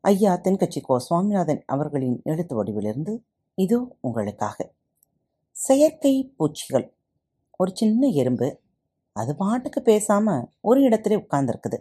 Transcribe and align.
ஐயா 0.00 0.40
தென்கட்சி 0.44 0.80
கோ 0.82 0.98
சுவாமிநாதன் 0.98 1.62
அவர்களின் 1.66 2.20
எழுத்து 2.24 2.64
வடிவிலிருந்து 2.64 3.24
இதோ 3.54 3.96
உங்களுக்காக. 4.00 4.72
செயற்கை 5.50 6.34
பூச்சிகள். 6.36 6.96
ஒரு 7.56 7.70
சின்ன 7.74 8.06
எறும்பு. 8.06 8.60
அது 9.12 9.36
பாட்டுக்கு 9.36 9.82
பேசாமல் 9.82 10.48
ஒரு 10.60 10.88
இடத்துல 10.88 11.24
உட்கார்ந்துருக்குது. 11.24 11.78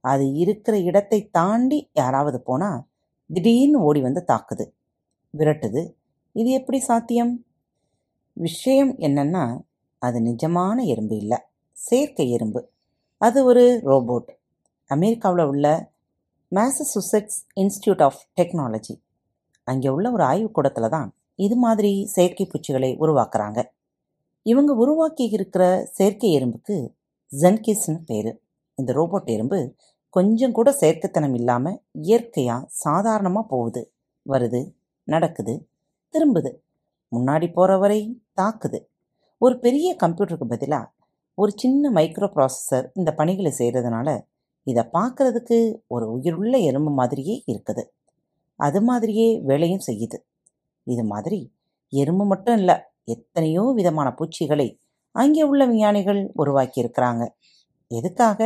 அது 0.00 0.32
இருக்கிற 0.32 0.78
இடத்தை 0.78 1.28
தாண்டி 1.28 1.90
யாராவது 1.92 2.40
போனால் 2.40 2.84
திடீர்னு 3.26 3.80
ஓடி 3.80 4.00
வந்து 4.00 4.24
தாக்குது. 4.26 4.72
விரட்டுது. 5.38 5.94
இது 6.32 6.50
எப்படி 6.50 6.78
சாத்தியம்? 6.78 7.46
விஷயம் 8.32 8.98
என்னன்னா 8.98 9.60
அது 9.98 10.20
நிஜமான 10.20 10.84
எறும்பு 10.84 11.16
இல்லை. 11.16 11.38
செயற்கை 11.72 12.30
எறும்பு. 12.30 12.68
அது 13.18 13.44
ஒரு 13.44 13.80
ரோபோட். 13.84 14.28
அமெரிக்காவில் 14.86 15.44
உள்ள 15.44 15.92
மேசசூசெட்ஸ் 16.56 17.38
இன்ஸ்டியூட் 17.62 18.02
ஆஃப் 18.06 18.20
டெக்னாலஜி 18.38 18.94
அங்கே 19.68 19.88
உள்ள 19.88 20.06
ஒரு 20.10 20.24
ஆய்வுக்கூடத்தில் 20.24 20.94
தான் 20.94 21.08
இது 21.38 21.56
மாதிரி 21.56 21.92
செயற்கை 22.14 22.44
பூச்சிகளை 22.46 22.90
உருவாக்குறாங்க. 23.02 23.60
இவங்க 24.46 24.72
உருவாக்கி 24.82 25.24
இருக்கிற 25.36 25.64
செயற்கை 25.96 26.30
எறும்புக்கு 26.36 26.76
ஜென்கிஸ்னு 27.32 28.00
பேர். 28.10 28.30
இந்த 28.78 28.90
ரோபோட் 28.98 29.30
எறும்பு 29.34 29.58
கொஞ்சம் 30.16 30.56
கூட 30.58 30.68
செயற்கைத்தனம் 30.80 31.36
இல்லாமல் 31.38 31.78
இயற்கையாக 32.08 32.68
சாதாரணமாக 32.84 33.46
போகுது 33.52 33.82
வருது 34.26 34.60
நடக்குது 35.08 35.54
திரும்புது. 36.14 36.50
முன்னாடி 37.12 37.46
போகிற 37.52 37.72
வரை 37.78 38.00
தாக்குது. 38.40 38.78
ஒரு 39.40 39.54
பெரிய 39.64 39.88
கம்ப்யூட்டருக்கு 40.02 40.48
பதிலாக 40.52 40.86
ஒரு 41.38 41.52
சின்ன 41.62 41.90
மைக்ரோ 41.90 42.28
ப்ராசஸர் 42.36 42.86
இந்த 42.94 43.10
பணிகளை 43.20 43.52
செய்கிறதுனால 43.58 44.08
இதை 44.66 44.82
பார்க்கறதுக்கு 44.96 45.58
ஒரு 45.86 46.06
உயிருள்ள 46.12 46.54
எறும்பு 46.58 46.90
மாதிரியே 46.90 47.34
இருக்குது. 47.52 47.82
அது 48.60 48.80
மாதிரியே 48.82 49.28
வேலையும் 49.50 49.86
செய்யுது. 49.86 50.18
இது 50.86 51.04
மாதிரி 51.04 51.40
எறும்பு 51.92 52.24
மட்டும் 52.24 52.56
இல்லை 52.56 52.76
எத்தனையோ 53.04 53.64
விதமான 53.78 54.08
பூச்சிகளை 54.14 54.68
அங்கே 55.14 55.42
உள்ள 55.42 55.62
விஞ்ஞானிகள் 55.66 56.20
உருவாக்கி 56.34 56.78
இருக்கிறாங்க. 56.82 57.24
எதுக்காக? 57.90 58.40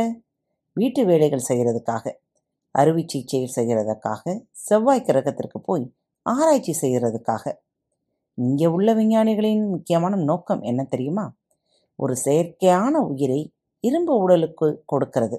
வீட்டு 0.73 1.01
வேலைகள் 1.05 1.47
செய்கிறதுக்காக 1.49 2.05
அறுவை 2.75 3.03
சிகிச்சை 3.03 3.39
செய்கிறதுக்காக 3.55 4.23
செவ்வாய் 4.67 5.07
கிரகத்திற்கு 5.07 5.59
போய் 5.59 5.85
ஆராய்ச்சி 6.25 6.73
செய்கிறதுக்காக 6.81 7.45
இங்கே 8.37 8.67
உள்ள 8.67 8.89
விஞ்ஞானிகளின் 8.93 9.63
முக்கியமான 9.69 10.15
நோக்கம் 10.23 10.61
என்ன 10.61 10.81
தெரியுமா? 10.83 11.25
ஒரு 11.95 12.15
செயற்கையான 12.25 12.93
உயிரை 13.11 13.39
இரும்பு 13.83 14.13
உடலுக்கு 14.17 14.67
கொடுக்கிறது. 14.85 15.37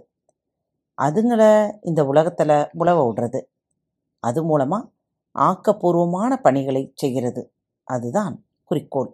அதுங்களை 1.05 1.51
இந்த 1.83 2.07
உலகத்தில் 2.07 2.69
உழவ 2.73 3.13
விடுறது. 3.13 3.41
அது 4.21 4.45
மூலமாக 4.45 4.89
ஆக்கப்பூர்வமான 5.39 6.37
பணிகளை 6.37 6.93
செய்கிறது. 6.95 7.53
அதுதான் 7.85 8.45
குறிக்கோள். 8.65 9.11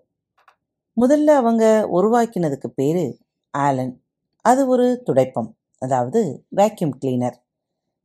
முதல்ல 1.00 1.30
அவங்க 1.40 1.88
உருவாக்கினதுக்கு 1.92 2.68
பேர் 2.74 3.18
ஆலன். 3.50 4.02
அது 4.40 4.66
ஒரு 4.66 5.02
துடைப்பம் 5.06 5.50
அதாவது 5.78 6.44
வேக்யூம் 6.56 6.94
கிளீனர் 7.00 7.36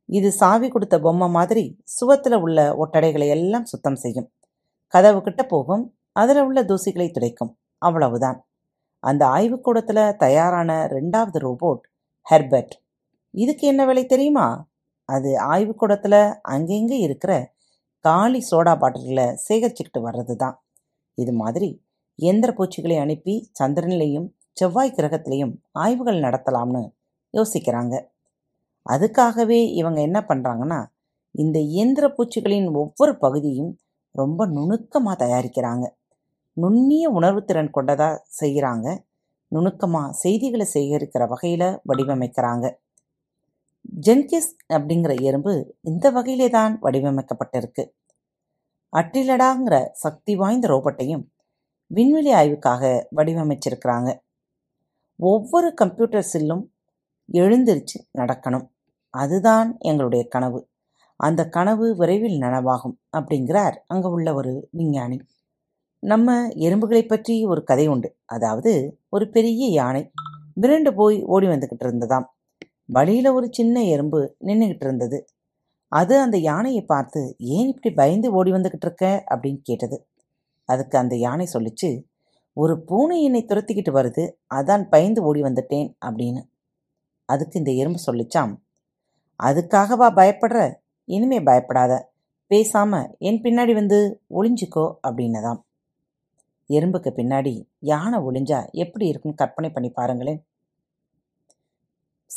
இது 0.06 0.32
சாவி 0.32 0.68
கொடுத்த 0.68 1.00
பொம்மை 1.00 1.28
மாதிரி 1.28 1.64
சுவத்தில் 1.84 2.34
உள்ள 2.34 2.74
ஒட்டடைகளை 2.74 3.28
எல்லாம் 3.28 3.64
சுத்தம் 3.64 3.94
செய்யும். 3.94 4.32
கதவு 4.86 5.22
கிட்ட 5.22 5.42
போகும் 5.42 5.84
அதில் 6.12 6.40
உள்ள 6.42 6.62
தூசிகளை 6.62 7.10
துடைக்கும். 7.10 7.52
அவ்வளவுதான். 7.78 8.38
அந்த 8.98 9.26
ஆய்வுக்கூடத்தில் 9.26 10.16
தயாரான 10.16 10.86
ரெண்டாவது 10.86 11.38
ரோபோட் 11.38 11.84
ஹெர்பர்ட். 12.30 12.74
இதுக்கு 13.34 13.64
என்ன 13.66 13.82
வேலை 13.84 14.04
தெரியுமா? 14.06 14.46
அது 15.08 15.30
ஆய்வுக்கூடத்தில் 15.52 16.20
அங்கெங்கே 16.54 16.98
இருக்கிற 17.06 17.32
காலி 18.04 18.40
சோடா 18.50 18.74
பாட்டில்களை 18.82 19.26
சேகரிச்சுக்கிட்டு 19.46 20.00
வர்றது 20.06 20.34
தான். 20.36 20.56
இது 21.18 21.32
மாதிரி 21.32 21.70
எந்திர 22.18 22.50
பூச்சிகளை 22.58 22.96
அனுப்பி 23.04 23.34
சந்திரனிலையும் 23.58 24.28
செவ்வாய் 24.52 24.96
கிரகத்திலையும் 24.96 25.52
ஆய்வுகள் 25.82 26.24
நடத்தலாம்னு 26.24 26.82
யோசிக்கிறாங்க. 27.34 27.94
அதுக்காகவே 28.86 29.60
இவங்க 29.80 29.98
என்ன 30.00 30.18
பண்ணுறாங்கன்னா 30.28 30.80
இந்த 31.34 31.58
இயந்திர 31.74 32.06
பூச்சிகளின் 32.08 32.68
ஒவ்வொரு 32.74 33.12
பகுதியும் 33.18 33.72
ரொம்ப 34.14 34.46
நுணுக்கமாக 34.46 35.16
தயாரிக்கிறாங்க. 35.22 35.84
நுண்ணிய 36.56 37.04
உணர்வுத்திறன் 37.18 37.70
கொண்டதாக 37.70 38.20
செய்கிறாங்க 38.40 38.88
நுணுக்கமாக 39.52 40.14
செய்திகளை 40.22 40.66
சேகரிக்கிற 40.74 41.22
வகையில் 41.26 41.68
வடிவமைக்கிறாங்க. 41.88 42.66
ஜென்கிஸ் 43.84 44.52
அப்படிங்கிற 44.74 45.12
எறும்பு 45.20 45.76
இந்த 45.80 46.10
வகையிலே 46.10 46.48
தான் 46.50 46.78
வடிவமைக்கப்பட்டிருக்கு. 46.82 47.84
அட்டிலடாங்கிற 48.92 49.76
சக்தி 49.92 50.34
வாய்ந்த 50.36 50.68
ரோபோட்டையும் 50.68 51.24
விண்வெளி 51.86 52.32
ஆய்வுக்காக 52.32 52.82
வடிவமைச்சிருக்கிறாங்க. 53.16 54.10
ஒவ்வொரு 55.16 55.74
கம்ப்யூட்டர் 55.74 56.30
சில்லும் 56.32 56.64
எழுந்திருச்சு 57.28 57.98
நடக்கணும். 58.18 58.66
அதுதான் 59.10 59.78
எங்களுடைய 59.78 60.22
கனவு. 60.28 60.60
அந்த 61.16 61.48
கனவு 61.48 61.96
விரைவில் 61.96 62.38
நனவாகும் 62.38 62.96
அப்படிங்கிறார் 63.16 63.76
அங்கே 63.86 64.08
உள்ள 64.08 64.34
ஒரு 64.34 64.68
விஞ்ஞானி. 64.70 65.18
நம்ம 66.02 66.48
எறும்புகளை 66.66 67.02
பற்றி 67.06 67.44
ஒரு 67.44 67.60
கதை 67.64 67.86
உண்டு. 67.86 68.08
அதாவது 68.24 68.72
ஒரு 69.08 69.28
பெரிய 69.28 69.66
யானை 69.70 70.02
மிரண்டு 70.60 70.90
போய் 70.94 71.18
ஓடி 71.24 71.46
வந்துக்கிட்டு 71.46 71.86
இருந்ததாம். 71.86 72.26
வழியில் 72.92 73.28
ஒரு 73.28 73.46
சின்ன 73.50 73.82
எறும்பு 73.84 74.20
நின்றுக்கிட்டு 74.44 74.86
இருந்தது. 74.86 75.18
அது 75.92 76.14
அந்த 76.20 76.36
யானையை 76.38 76.82
பார்த்து 76.82 77.20
ஏன் 77.38 77.68
இப்படி 77.68 77.94
பயந்து 77.94 78.28
ஓடி 78.32 78.50
வந்துக்கிட்டு 78.52 78.86
இருக்க? 78.86 79.24
அப்படின்னு 79.30 79.60
கேட்டது. 79.62 79.96
அதுக்கு 80.68 80.98
அந்த 80.98 81.14
யானை 81.16 81.46
சொல்லிச்சு 81.52 81.90
ஒரு 82.56 82.74
பூனை 82.80 83.22
என்னை 83.22 83.44
துரத்திக்கிட்டு 83.48 83.92
வருது 83.98 84.24
அதான் 84.54 84.84
பயந்து 84.88 85.20
ஓடி 85.22 85.42
வந்துட்டேன் 85.42 85.88
அப்படின்னு. 86.06 86.42
அதுக்கு 87.28 87.58
இந்த 87.58 87.72
எறும்பு 87.72 88.00
சொல்லிச்சாம் 88.06 88.52
அதுக்காகவா 89.42 90.08
பயப்படுற? 90.18 90.58
இனிமே 91.08 91.38
பயப்படாத. 91.40 91.92
பேசாம 92.50 92.92
என் 93.18 93.40
பின்னாடி 93.40 93.72
வந்து 93.74 93.98
ஒளிஞ்சிக்கோ 94.30 94.84
அப்படின்னதாம். 95.08 95.60
எறும்புக்கு 96.70 97.10
பின்னாடி 97.18 97.52
யானை 97.80 98.18
ஒளிஞ்சா 98.18 98.58
எப்படி 98.82 99.06
இருக்குன்னு 99.06 99.40
கற்பனை 99.40 99.70
பண்ணி 99.70 99.90
பாருங்களேன். 99.90 100.40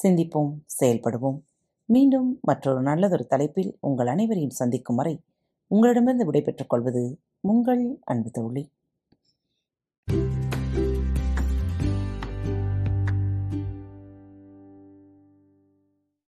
சிந்திப்போம் 0.03 0.51
செயல்படுவோம். 0.79 1.39
மீண்டும் 1.85 2.39
மற்றொரு 2.41 2.81
நல்லதொரு 2.81 3.25
தலைப்பில் 3.25 3.77
உங்கள் 3.79 4.07
அனைவரையும் 4.07 4.57
சந்திக்கும் 4.61 4.95
வரை 4.95 5.21
உங்களிடமிருந்து 5.67 6.25
விடைபெற்றுக் 6.25 6.69
கொள்வது 6.69 7.19
உங்கள் 7.39 7.99
அன்பு 8.03 8.29
தோழி. 8.29 8.71